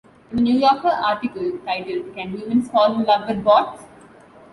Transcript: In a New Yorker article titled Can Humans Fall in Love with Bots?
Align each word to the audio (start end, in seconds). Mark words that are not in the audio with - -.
In 0.31 0.39
a 0.39 0.41
New 0.41 0.57
Yorker 0.59 0.87
article 0.87 1.59
titled 1.63 2.15
Can 2.15 2.29
Humans 2.31 2.71
Fall 2.71 2.95
in 2.95 3.03
Love 3.05 3.29
with 3.29 3.43
Bots? 3.43 3.83